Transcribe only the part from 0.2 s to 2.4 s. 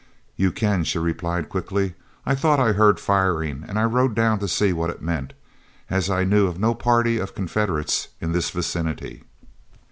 "You can," she replied, quickly. "I